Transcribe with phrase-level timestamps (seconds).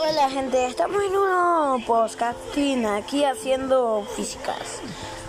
[0.00, 4.80] Hola gente, estamos en un podcasting aquí haciendo físicas.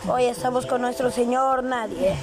[0.07, 2.15] Hoy estamos con nuestro señor Nadie.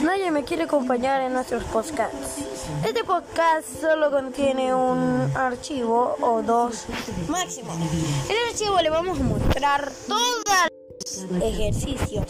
[0.00, 2.44] Nadie me quiere acompañar en nuestros podcasts.
[2.84, 6.86] Este podcast solo contiene un archivo o dos
[7.28, 7.72] máximo.
[7.72, 10.42] En el archivo le vamos a mostrar todos
[11.30, 12.24] los ejercicios.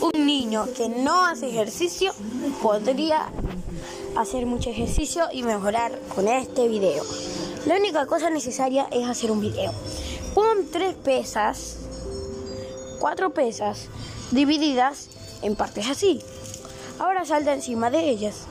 [0.00, 2.12] Un niño que no hace ejercicio
[2.62, 3.32] podría
[4.16, 7.04] hacer mucho ejercicio y mejorar con este video.
[7.66, 9.72] La única cosa necesaria es hacer un video.
[10.34, 11.76] Pon tres pesas,
[13.00, 13.88] cuatro pesas
[14.30, 15.08] divididas
[15.42, 16.22] en partes así.
[16.98, 18.42] Ahora salta encima de ellas.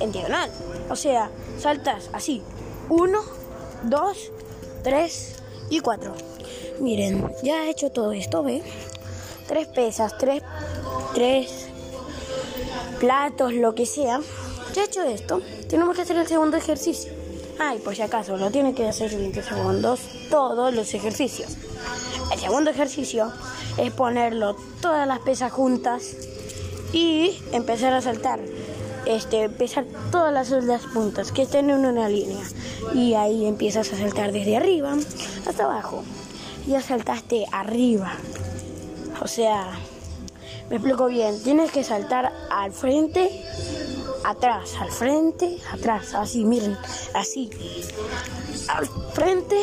[0.00, 0.50] En diagonal.
[0.90, 2.42] O sea, saltas así.
[2.88, 3.20] Uno,
[3.84, 4.30] dos,
[4.82, 5.36] tres
[5.70, 6.14] y cuatro.
[6.80, 8.62] Miren, ya he hecho todo esto, ¿ve?
[9.46, 10.42] Tres pesas, tres,
[11.14, 11.68] tres
[12.94, 14.20] platos, lo que sea.
[14.74, 15.40] Ya he hecho esto.
[15.68, 17.12] Tenemos que hacer el segundo ejercicio.
[17.58, 21.56] Ay, por si acaso, no tiene que hacer 20 segundos todos los ejercicios.
[22.32, 23.32] El segundo ejercicio
[23.76, 26.16] es ponerlo todas las pesas juntas
[26.92, 28.40] y empezar a saltar.
[29.06, 32.42] Este, pesar todas las, las puntas que estén en una línea.
[32.94, 34.96] Y ahí empiezas a saltar desde arriba
[35.46, 36.02] hasta abajo.
[36.66, 38.12] Ya saltaste arriba.
[39.20, 39.78] O sea,
[40.74, 41.40] me explico bien.
[41.40, 43.30] Tienes que saltar al frente
[44.24, 46.76] atrás, al frente, atrás, así, miren,
[47.14, 47.48] así.
[48.66, 49.56] Al frente,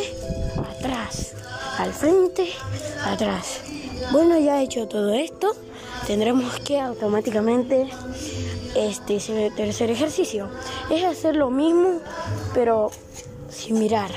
[0.56, 1.34] atrás,
[1.80, 2.48] al frente,
[3.04, 3.59] atrás.
[4.14, 5.54] Bueno, ya he hecho todo esto,
[6.08, 7.89] tendremos que automáticamente
[8.73, 9.20] este
[9.58, 10.48] tercer ejercicio
[10.89, 12.00] es hacer lo mismo,
[12.54, 12.89] pero
[13.50, 14.12] sin mirar.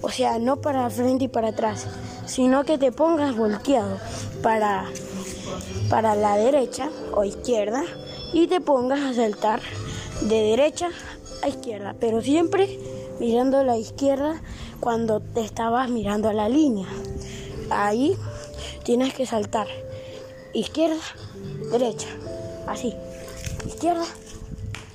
[0.00, 1.86] O sea, no para frente y para atrás,
[2.26, 4.00] sino que te pongas volteado
[4.42, 4.90] para
[5.88, 7.84] para la derecha o izquierda
[8.32, 9.60] y te pongas a saltar
[10.22, 10.88] de derecha
[11.42, 12.78] a izquierda, pero siempre
[13.20, 14.40] mirando a la izquierda
[14.80, 16.86] cuando te estabas mirando a la línea.
[17.70, 18.16] Ahí
[18.84, 19.66] tienes que saltar
[20.54, 21.00] izquierda,
[21.70, 22.08] derecha,
[22.66, 22.94] así.
[23.66, 24.04] Izquierda,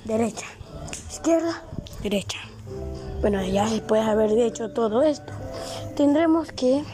[0.04, 0.46] derecha,
[1.10, 1.62] izquierda,
[2.02, 2.38] derecha.
[3.20, 5.32] Bueno, ya después de haber hecho todo esto,
[5.96, 6.84] tendremos que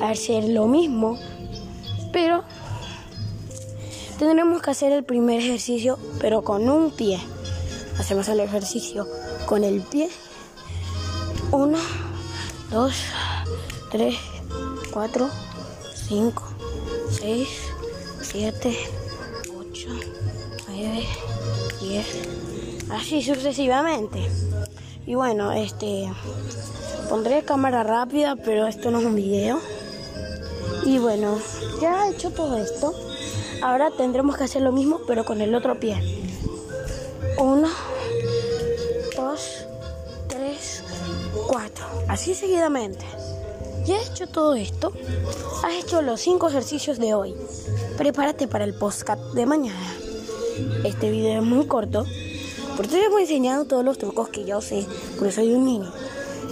[0.00, 1.18] hacer lo mismo,
[2.12, 2.44] pero
[4.18, 7.20] tendremos que hacer el primer ejercicio, pero con un pie.
[7.98, 9.06] Hacemos el ejercicio
[9.46, 10.10] con el pie.
[11.52, 11.78] Uno,
[12.70, 12.94] dos,
[13.90, 14.16] tres,
[14.92, 15.28] cuatro,
[16.08, 16.42] cinco,
[17.10, 17.48] seis,
[18.22, 18.76] siete,
[19.58, 19.88] ocho,
[20.68, 21.06] nueve,
[21.80, 22.06] diez.
[22.90, 24.28] Así sucesivamente.
[25.06, 26.10] Y bueno, este
[27.08, 29.60] pondré cámara rápida, pero esto no es un video.
[30.84, 31.38] Y bueno,
[31.80, 32.92] ya he hecho todo esto.
[33.62, 35.96] Ahora tendremos que hacer lo mismo, pero con el otro pie.
[37.38, 37.68] Uno,
[39.16, 39.66] dos,
[40.28, 40.82] tres,
[41.48, 41.86] cuatro.
[42.08, 43.04] Así seguidamente.
[43.84, 44.92] Ya he hecho todo esto.
[45.62, 47.34] Has hecho los cinco ejercicios de hoy.
[47.96, 49.94] Prepárate para el postcat de mañana.
[50.84, 52.04] Este video es muy corto.
[52.76, 54.86] Porque te hemos enseñado todos los trucos que yo sé,
[55.16, 55.90] porque soy un niño.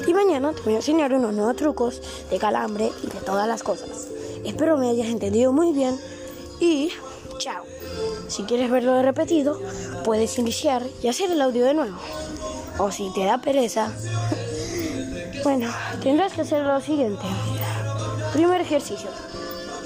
[0.06, 2.00] Y mañana te voy a enseñar unos nuevos trucos
[2.30, 4.08] de calambre y de todas las cosas.
[4.44, 5.98] Espero me hayas entendido muy bien
[6.64, 6.92] y
[7.38, 7.64] chao.
[8.28, 9.60] Si quieres verlo de repetido,
[10.04, 11.98] puedes iniciar y hacer el audio de nuevo.
[12.78, 13.92] O si te da pereza,
[15.44, 15.72] bueno,
[16.02, 17.24] tendrás que hacer lo siguiente.
[18.32, 19.08] Primer ejercicio.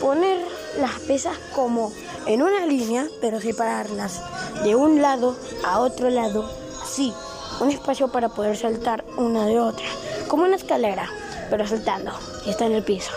[0.01, 0.39] Poner
[0.79, 1.93] las pesas como
[2.27, 4.23] en una línea, pero separarlas
[4.63, 6.49] de un lado a otro lado,
[6.83, 7.13] así.
[7.61, 9.87] Un espacio para poder saltar una de otra.
[10.29, 11.11] Como una escalera,
[11.51, 12.13] pero saltando.
[12.47, 13.11] Y está en el piso.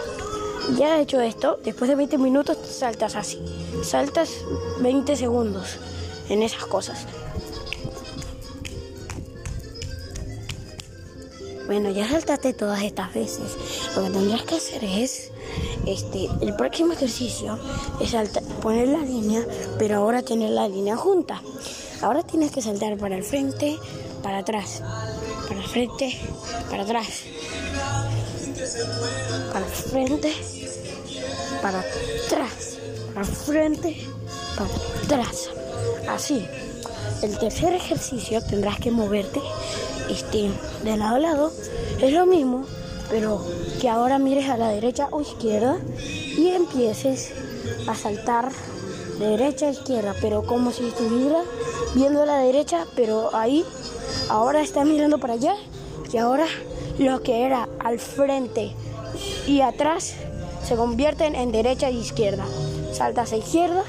[0.78, 3.40] Ya he hecho esto, después de 20 minutos saltas así.
[3.84, 4.30] Saltas
[4.80, 5.78] 20 segundos
[6.30, 7.06] en esas cosas.
[11.66, 13.58] Bueno, ya saltaste todas estas veces.
[13.96, 15.32] Lo que tendrás que hacer es,
[15.86, 17.58] este, el próximo ejercicio
[18.00, 18.14] es
[18.62, 19.46] poner la línea,
[19.80, 21.42] pero ahora tener la línea junta.
[22.02, 23.78] Ahora tienes que saltar para el frente,
[24.22, 24.82] para atrás,
[25.48, 26.20] para el frente,
[26.70, 27.24] para atrás,
[29.52, 30.34] para frente,
[31.62, 32.78] para atrás,
[33.14, 34.08] para frente,
[34.58, 34.70] para
[35.04, 35.50] atrás.
[36.10, 36.46] Así.
[37.22, 39.40] El tercer ejercicio tendrás que moverte
[40.10, 40.50] este,
[40.84, 41.54] de lado a lado.
[42.00, 42.66] Es lo mismo,
[43.12, 43.46] pero
[43.80, 45.78] que ahora mires a la derecha o izquierda
[46.36, 47.32] y empieces
[47.88, 48.52] a saltar
[49.20, 51.44] de derecha a izquierda, pero como si estuviera
[51.94, 53.64] viendo a la derecha, pero ahí
[54.30, 55.54] ahora está mirando para allá
[56.12, 56.48] y ahora
[56.98, 58.74] lo que era al frente
[59.48, 60.14] y atrás
[60.64, 62.46] se convierten en derecha e izquierda.
[62.94, 63.84] Saltas a izquierda,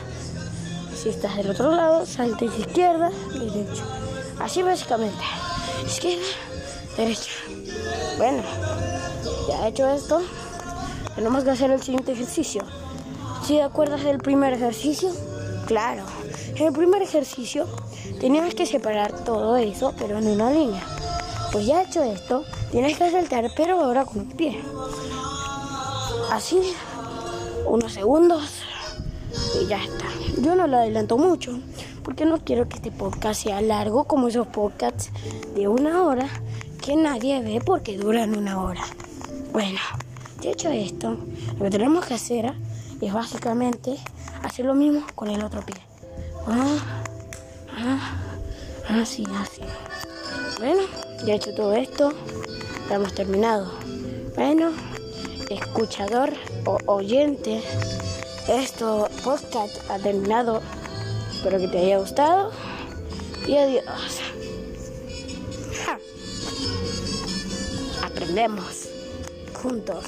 [0.95, 3.83] Si estás del otro lado, saltes izquierda, derecha.
[4.39, 5.25] Así básicamente.
[5.85, 6.25] Izquierda,
[6.97, 7.31] derecha.
[8.19, 8.43] Bueno,
[9.49, 10.23] ya hecho esto,
[11.17, 12.63] tenemos que hacer el siguiente ejercicio.
[13.45, 15.11] ¿Sí te acuerdas del primer ejercicio?
[15.67, 16.05] Claro.
[16.55, 17.67] En el primer ejercicio
[18.21, 20.83] teníamos que separar todo eso, pero en una línea.
[21.51, 24.61] Pues ya hecho esto, tienes que saltar, pero ahora con un pie.
[26.33, 26.61] Así,
[27.67, 28.63] unos segundos
[29.61, 30.07] y ya está.
[30.41, 31.59] Yo no lo adelanto mucho
[32.03, 35.11] porque no quiero que este podcast sea largo como esos podcasts
[35.55, 36.29] de una hora
[36.81, 38.83] que nadie ve porque duran una hora.
[39.53, 39.79] Bueno,
[40.41, 41.19] ya hecho esto,
[41.59, 42.53] lo que tenemos que hacer
[43.01, 43.97] es básicamente
[44.43, 45.77] hacer lo mismo con el otro pie.
[46.47, 46.79] Ah,
[47.77, 49.63] ah, así, así.
[50.59, 50.83] Bueno,
[51.25, 52.13] ya hecho todo esto,
[52.95, 53.73] hemos terminado.
[54.35, 54.73] Bueno,
[55.51, 56.33] escuchador
[56.65, 57.63] o oyente,
[58.49, 60.61] esto podcast ha terminado.
[61.33, 62.53] Espero que te haya gustado
[63.47, 63.85] y adiós.
[68.03, 68.89] Aprendemos
[69.55, 70.05] juntos.